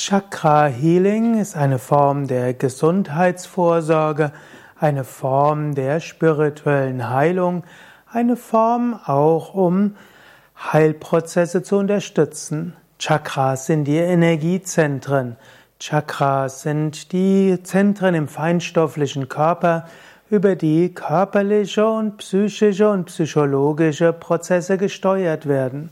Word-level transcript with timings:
Chakra 0.00 0.66
Healing 0.66 1.40
ist 1.40 1.56
eine 1.56 1.80
Form 1.80 2.28
der 2.28 2.54
Gesundheitsvorsorge, 2.54 4.30
eine 4.78 5.02
Form 5.02 5.74
der 5.74 5.98
spirituellen 5.98 7.10
Heilung, 7.10 7.64
eine 8.06 8.36
Form 8.36 8.94
auch 9.04 9.54
um 9.54 9.96
Heilprozesse 10.56 11.64
zu 11.64 11.78
unterstützen. 11.78 12.76
Chakras 13.00 13.66
sind 13.66 13.86
die 13.86 13.96
Energiezentren. 13.96 15.34
Chakras 15.80 16.62
sind 16.62 17.10
die 17.10 17.58
Zentren 17.64 18.14
im 18.14 18.28
feinstofflichen 18.28 19.28
Körper, 19.28 19.88
über 20.30 20.54
die 20.54 20.94
körperliche 20.94 21.88
und 21.88 22.18
psychische 22.18 22.88
und 22.88 23.06
psychologische 23.06 24.12
Prozesse 24.12 24.78
gesteuert 24.78 25.48
werden. 25.48 25.90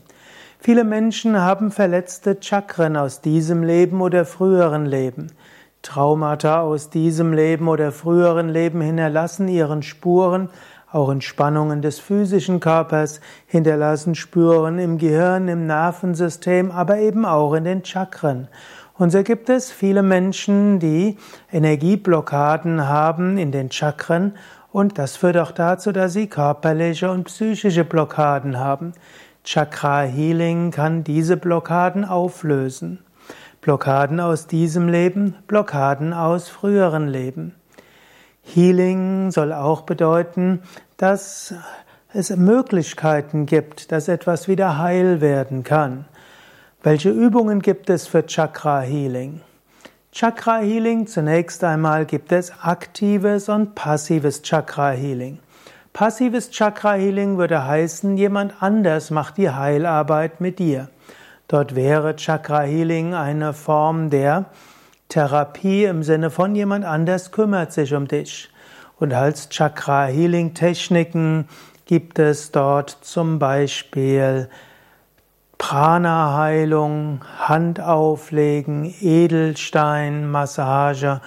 Viele 0.59 0.83
Menschen 0.83 1.39
haben 1.39 1.71
verletzte 1.71 2.37
Chakren 2.41 2.97
aus 2.97 3.21
diesem 3.21 3.63
Leben 3.63 4.01
oder 4.01 4.25
früheren 4.25 4.85
Leben. 4.85 5.27
Traumata 5.83 6.61
aus 6.61 6.89
diesem 6.89 7.31
Leben 7.31 7.67
oder 7.67 7.91
früheren 7.91 8.49
Leben 8.49 8.81
hinterlassen 8.81 9.47
ihren 9.47 9.83
Spuren, 9.83 10.49
auch 10.91 11.09
in 11.09 11.21
Spannungen 11.21 11.81
des 11.81 11.99
physischen 11.99 12.59
Körpers, 12.59 13.21
hinterlassen 13.45 14.15
Spuren 14.15 14.79
im 14.79 14.97
Gehirn, 14.97 15.47
im 15.47 15.67
Nervensystem, 15.67 16.71
aber 16.71 16.97
eben 16.97 17.23
auch 17.23 17.53
in 17.53 17.63
den 17.63 17.85
Chakren. 17.85 18.47
Und 18.97 19.11
so 19.11 19.21
gibt 19.21 19.49
es 19.49 19.71
viele 19.71 20.01
Menschen, 20.01 20.79
die 20.79 21.17
Energieblockaden 21.51 22.87
haben 22.87 23.37
in 23.37 23.51
den 23.51 23.71
Chakren 23.71 24.33
und 24.71 24.97
das 24.97 25.15
führt 25.15 25.37
auch 25.37 25.51
dazu, 25.51 25.91
dass 25.91 26.13
sie 26.13 26.27
körperliche 26.27 27.09
und 27.09 27.25
psychische 27.25 27.83
Blockaden 27.83 28.59
haben. 28.59 28.93
Chakra 29.47 30.01
Healing 30.01 30.71
kann 30.71 31.05
diese 31.05 31.37
Blockaden 31.37 32.03
auflösen. 32.03 32.99
Blockaden 33.61 34.19
aus 34.19 34.47
diesem 34.47 34.89
Leben, 34.89 35.35
Blockaden 35.47 36.11
aus 36.11 36.49
früheren 36.49 37.07
Leben. 37.07 37.55
Healing 38.43 39.31
soll 39.31 39.53
auch 39.53 39.83
bedeuten, 39.83 40.63
dass 40.97 41.53
es 42.11 42.29
Möglichkeiten 42.35 43.45
gibt, 43.45 43.93
dass 43.93 44.09
etwas 44.09 44.49
wieder 44.49 44.79
heil 44.79 45.21
werden 45.21 45.63
kann. 45.63 46.03
Welche 46.83 47.11
Übungen 47.11 47.61
gibt 47.61 47.89
es 47.89 48.05
für 48.05 48.25
Chakra 48.25 48.81
Healing? 48.81 49.39
Chakra 50.11 50.57
Healing 50.57 51.07
zunächst 51.07 51.63
einmal 51.63 52.05
gibt 52.05 52.33
es 52.33 52.51
aktives 52.61 53.47
und 53.47 53.75
passives 53.75 54.41
Chakra 54.41 54.89
Healing. 54.89 55.39
Passives 55.97 56.51
Chakra 56.51 56.93
Healing 56.93 57.39
würde 57.39 57.65
heißen, 57.65 58.17
jemand 58.17 58.61
anders 58.61 59.09
macht 59.09 59.37
die 59.37 59.49
Heilarbeit 59.49 60.39
mit 60.39 60.59
dir. 60.59 60.89
Dort 61.47 61.73
wäre 61.73 62.15
Chakra 62.15 62.61
Healing 62.61 63.15
eine 63.15 63.51
Form 63.51 64.11
der 64.11 64.45
Therapie 65.09 65.85
im 65.85 66.03
Sinne 66.03 66.29
von 66.29 66.53
jemand 66.53 66.85
anders 66.85 67.31
kümmert 67.31 67.73
sich 67.73 67.95
um 67.95 68.07
dich. 68.07 68.51
Und 68.99 69.11
als 69.11 69.49
Chakra 69.49 70.05
Healing 70.05 70.53
Techniken 70.53 71.47
gibt 71.87 72.19
es 72.19 72.51
dort 72.51 72.91
zum 73.01 73.39
Beispiel 73.39 74.49
Prana 75.57 76.37
Heilung, 76.37 77.21
Handauflegen, 77.39 78.93
Edelsteinmassage, 79.01 81.21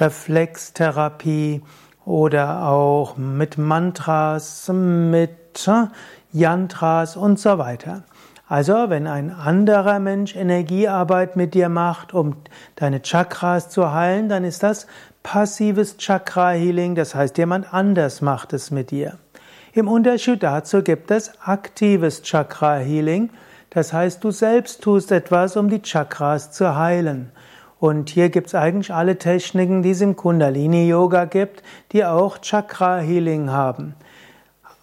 Reflextherapie, 0.00 1.62
oder 2.06 2.68
auch 2.68 3.18
mit 3.18 3.58
Mantras, 3.58 4.70
mit 4.72 5.68
Yantras 6.32 7.16
und 7.16 7.38
so 7.38 7.58
weiter. 7.58 8.04
Also, 8.48 8.88
wenn 8.88 9.08
ein 9.08 9.32
anderer 9.32 9.98
Mensch 9.98 10.36
Energiearbeit 10.36 11.34
mit 11.34 11.52
dir 11.54 11.68
macht, 11.68 12.14
um 12.14 12.36
deine 12.76 13.02
Chakras 13.02 13.70
zu 13.70 13.92
heilen, 13.92 14.28
dann 14.28 14.44
ist 14.44 14.62
das 14.62 14.86
passives 15.24 15.96
Chakra-Healing, 15.98 16.94
das 16.94 17.16
heißt, 17.16 17.36
jemand 17.38 17.74
anders 17.74 18.20
macht 18.20 18.52
es 18.52 18.70
mit 18.70 18.92
dir. 18.92 19.18
Im 19.72 19.88
Unterschied 19.88 20.44
dazu 20.44 20.82
gibt 20.82 21.10
es 21.10 21.32
aktives 21.40 22.22
Chakra-Healing, 22.22 23.30
das 23.70 23.92
heißt, 23.92 24.22
du 24.22 24.30
selbst 24.30 24.80
tust 24.80 25.10
etwas, 25.10 25.56
um 25.56 25.68
die 25.68 25.82
Chakras 25.82 26.52
zu 26.52 26.76
heilen. 26.76 27.32
Und 27.78 28.08
hier 28.08 28.30
gibt 28.30 28.48
es 28.48 28.54
eigentlich 28.54 28.92
alle 28.92 29.18
Techniken, 29.18 29.82
die 29.82 29.90
es 29.90 30.00
im 30.00 30.16
Kundalini-Yoga 30.16 31.26
gibt, 31.26 31.62
die 31.92 32.04
auch 32.04 32.38
Chakra-Healing 32.38 33.50
haben. 33.50 33.94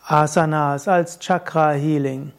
Asanas 0.06 0.88
als 0.88 1.20
Chakra-Healing. 1.20 2.34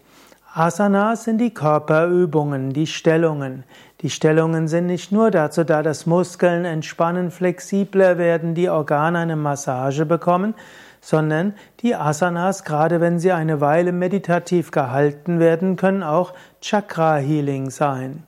Asanas 0.55 1.25
sind 1.25 1.39
die 1.39 1.53
Körperübungen, 1.53 2.73
die 2.73 2.87
Stellungen. 2.87 3.65
Die 4.03 4.11
Stellungen 4.11 4.69
sind 4.69 4.87
nicht 4.87 5.11
nur 5.11 5.33
dazu 5.33 5.65
da, 5.65 5.83
dass 5.83 6.07
Muskeln 6.07 6.65
entspannen, 6.65 7.33
flexibler 7.33 8.19
werden, 8.19 8.55
die 8.55 8.69
Organe 8.69 9.19
eine 9.19 9.35
Massage 9.35 10.07
bekommen, 10.07 10.55
sondern 11.01 11.55
die 11.81 11.97
Asanas, 11.97 12.63
gerade 12.63 13.01
wenn 13.01 13.19
sie 13.19 13.33
eine 13.33 13.61
Weile 13.61 13.91
meditativ 13.91 14.71
gehalten 14.71 15.41
werden, 15.41 15.75
können 15.75 16.05
auch 16.05 16.35
Chakra-Healing 16.61 17.71
sein. 17.71 18.23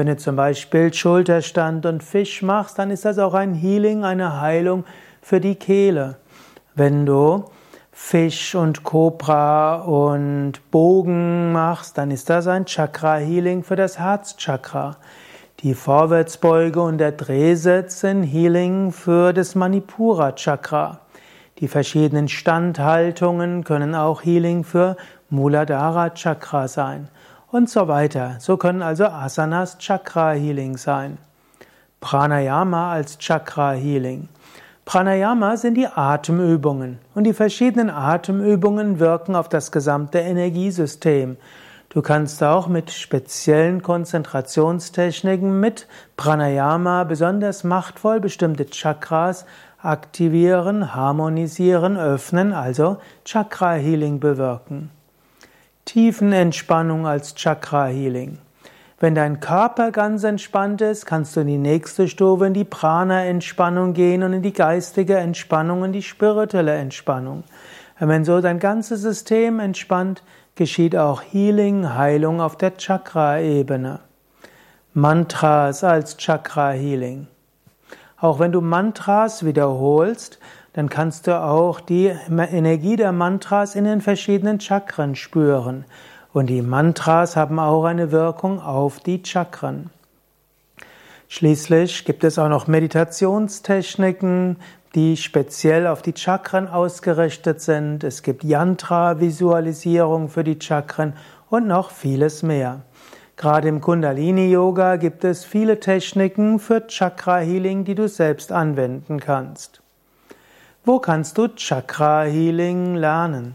Wenn 0.00 0.06
du 0.06 0.16
zum 0.16 0.34
Beispiel 0.34 0.94
Schulterstand 0.94 1.84
und 1.84 2.02
Fisch 2.02 2.40
machst, 2.40 2.78
dann 2.78 2.90
ist 2.90 3.04
das 3.04 3.18
auch 3.18 3.34
ein 3.34 3.52
Healing, 3.52 4.02
eine 4.02 4.40
Heilung 4.40 4.86
für 5.20 5.40
die 5.40 5.56
Kehle. 5.56 6.16
Wenn 6.74 7.04
du 7.04 7.44
Fisch 7.92 8.54
und 8.54 8.82
Kobra 8.82 9.74
und 9.82 10.54
Bogen 10.70 11.52
machst, 11.52 11.98
dann 11.98 12.10
ist 12.10 12.30
das 12.30 12.46
ein 12.46 12.64
Chakra-Healing 12.64 13.62
für 13.62 13.76
das 13.76 13.98
Herzchakra. 13.98 14.96
Die 15.58 15.74
Vorwärtsbeuge 15.74 16.80
und 16.80 16.96
der 16.96 17.12
Drehsitz 17.12 18.00
sind 18.00 18.22
Healing 18.22 18.92
für 18.92 19.34
das 19.34 19.54
Manipura-Chakra. 19.54 21.00
Die 21.58 21.68
verschiedenen 21.68 22.28
Standhaltungen 22.28 23.64
können 23.64 23.94
auch 23.94 24.24
Healing 24.24 24.64
für 24.64 24.96
Muladhara-Chakra 25.28 26.68
sein 26.68 27.10
und 27.50 27.68
so 27.68 27.88
weiter. 27.88 28.36
So 28.38 28.56
können 28.56 28.82
also 28.82 29.04
Asanas 29.04 29.78
Chakra 29.78 30.32
Healing 30.32 30.76
sein. 30.76 31.18
Pranayama 32.00 32.92
als 32.92 33.18
Chakra 33.18 33.72
Healing. 33.72 34.28
Pranayama 34.84 35.56
sind 35.56 35.74
die 35.74 35.86
Atemübungen 35.86 36.98
und 37.14 37.24
die 37.24 37.34
verschiedenen 37.34 37.90
Atemübungen 37.90 38.98
wirken 38.98 39.36
auf 39.36 39.48
das 39.48 39.70
gesamte 39.70 40.18
Energiesystem. 40.18 41.36
Du 41.90 42.02
kannst 42.02 42.42
auch 42.42 42.68
mit 42.68 42.90
speziellen 42.90 43.82
Konzentrationstechniken 43.82 45.60
mit 45.60 45.86
Pranayama 46.16 47.04
besonders 47.04 47.64
machtvoll 47.64 48.20
bestimmte 48.20 48.66
Chakras 48.66 49.44
aktivieren, 49.82 50.94
harmonisieren, 50.94 51.96
öffnen, 51.96 52.52
also 52.52 52.98
Chakra 53.24 53.72
Healing 53.72 54.20
bewirken. 54.20 54.90
Tiefenentspannung 55.90 57.04
als 57.04 57.34
Chakra 57.34 57.86
Healing. 57.86 58.38
Wenn 59.00 59.16
dein 59.16 59.40
Körper 59.40 59.90
ganz 59.90 60.22
entspannt 60.22 60.80
ist, 60.82 61.04
kannst 61.04 61.34
du 61.34 61.40
in 61.40 61.48
die 61.48 61.58
nächste 61.58 62.06
Stufe 62.06 62.46
in 62.46 62.54
die 62.54 62.62
Prana-Entspannung 62.62 63.92
gehen 63.92 64.22
und 64.22 64.32
in 64.32 64.42
die 64.42 64.52
geistige 64.52 65.16
Entspannung 65.16 65.82
und 65.82 65.90
die 65.90 66.04
spirituelle 66.04 66.76
Entspannung. 66.76 67.42
Und 67.98 68.06
wenn 68.06 68.24
so 68.24 68.40
dein 68.40 68.60
ganzes 68.60 69.02
System 69.02 69.58
entspannt, 69.58 70.22
geschieht 70.54 70.94
auch 70.94 71.22
Healing, 71.22 71.92
Heilung 71.92 72.40
auf 72.40 72.56
der 72.56 72.76
Chakra-Ebene. 72.76 73.98
Mantras 74.94 75.82
als 75.82 76.16
Chakra-Healing. 76.18 77.26
Auch 78.16 78.38
wenn 78.38 78.52
du 78.52 78.60
Mantras 78.60 79.44
wiederholst, 79.44 80.38
dann 80.80 80.88
kannst 80.88 81.26
du 81.26 81.38
auch 81.38 81.78
die 81.78 82.06
Energie 82.06 82.96
der 82.96 83.12
Mantras 83.12 83.74
in 83.74 83.84
den 83.84 84.00
verschiedenen 84.00 84.60
Chakren 84.60 85.14
spüren. 85.14 85.84
Und 86.32 86.46
die 86.46 86.62
Mantras 86.62 87.36
haben 87.36 87.58
auch 87.58 87.84
eine 87.84 88.12
Wirkung 88.12 88.62
auf 88.62 88.98
die 88.98 89.22
Chakren. 89.22 89.90
Schließlich 91.28 92.06
gibt 92.06 92.24
es 92.24 92.38
auch 92.38 92.48
noch 92.48 92.66
Meditationstechniken, 92.66 94.56
die 94.94 95.18
speziell 95.18 95.86
auf 95.86 96.00
die 96.00 96.14
Chakren 96.16 96.66
ausgerichtet 96.66 97.60
sind. 97.60 98.02
Es 98.02 98.22
gibt 98.22 98.42
Yantra-Visualisierung 98.42 100.30
für 100.30 100.44
die 100.44 100.58
Chakren 100.62 101.12
und 101.50 101.66
noch 101.66 101.90
vieles 101.90 102.42
mehr. 102.42 102.80
Gerade 103.36 103.68
im 103.68 103.82
Kundalini-Yoga 103.82 104.96
gibt 104.96 105.24
es 105.24 105.44
viele 105.44 105.78
Techniken 105.78 106.58
für 106.58 106.86
Chakra-Healing, 106.86 107.84
die 107.84 107.94
du 107.94 108.08
selbst 108.08 108.50
anwenden 108.50 109.20
kannst. 109.20 109.79
Wo 110.82 110.98
kannst 110.98 111.36
du 111.36 111.48
Chakra 111.48 112.22
Healing 112.22 112.94
lernen? 112.94 113.54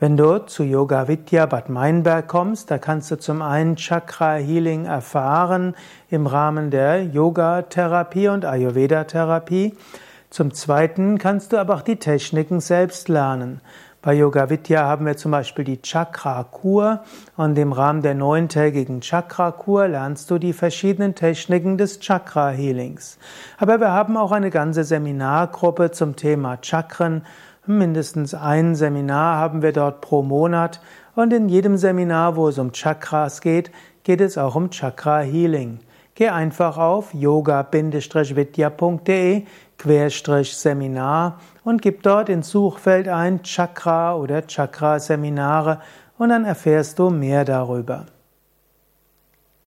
Wenn 0.00 0.16
du 0.16 0.38
zu 0.38 0.64
Yoga 0.64 1.06
Vidya 1.06 1.46
Bad 1.46 1.68
Meinberg 1.68 2.26
kommst, 2.26 2.72
da 2.72 2.78
kannst 2.78 3.08
du 3.12 3.18
zum 3.20 3.40
einen 3.40 3.76
Chakra 3.76 4.34
Healing 4.34 4.84
erfahren 4.84 5.76
im 6.08 6.26
Rahmen 6.26 6.72
der 6.72 7.04
Yoga 7.04 7.62
Therapie 7.62 8.26
und 8.26 8.44
Ayurveda 8.44 9.04
Therapie. 9.04 9.76
Zum 10.28 10.52
zweiten 10.52 11.18
kannst 11.18 11.52
du 11.52 11.56
aber 11.56 11.76
auch 11.76 11.82
die 11.82 12.00
Techniken 12.00 12.58
selbst 12.58 13.08
lernen. 13.08 13.60
Bei 14.02 14.14
Yoga 14.14 14.48
Vidya 14.48 14.84
haben 14.84 15.04
wir 15.04 15.18
zum 15.18 15.32
Beispiel 15.32 15.62
die 15.62 15.82
Chakra-Kur 15.82 17.00
und 17.36 17.58
im 17.58 17.74
Rahmen 17.74 18.00
der 18.00 18.14
neuntägigen 18.14 19.02
Chakra-Kur 19.02 19.88
lernst 19.88 20.30
du 20.30 20.38
die 20.38 20.54
verschiedenen 20.54 21.14
Techniken 21.14 21.76
des 21.76 22.00
Chakra-Healings. 22.00 23.18
Aber 23.58 23.78
wir 23.78 23.92
haben 23.92 24.16
auch 24.16 24.32
eine 24.32 24.48
ganze 24.48 24.84
Seminargruppe 24.84 25.90
zum 25.90 26.16
Thema 26.16 26.56
Chakren. 26.62 27.26
Mindestens 27.66 28.32
ein 28.32 28.74
Seminar 28.74 29.36
haben 29.36 29.60
wir 29.60 29.72
dort 29.72 30.00
pro 30.00 30.22
Monat 30.22 30.80
und 31.14 31.30
in 31.34 31.50
jedem 31.50 31.76
Seminar, 31.76 32.36
wo 32.36 32.48
es 32.48 32.56
um 32.56 32.72
Chakras 32.72 33.42
geht, 33.42 33.70
geht 34.04 34.22
es 34.22 34.38
auch 34.38 34.54
um 34.54 34.70
Chakra-Healing. 34.70 35.78
Geh 36.14 36.28
einfach 36.28 36.76
auf 36.76 37.14
yoga-vidya.de 37.14 39.44
Seminar 40.44 41.40
und 41.64 41.80
gib 41.80 42.02
dort 42.02 42.28
ins 42.28 42.50
Suchfeld 42.50 43.08
ein 43.08 43.42
Chakra 43.42 44.16
oder 44.16 44.46
Chakra-Seminare 44.46 45.80
und 46.18 46.28
dann 46.28 46.44
erfährst 46.44 46.98
du 46.98 47.08
mehr 47.10 47.44
darüber. 47.44 48.06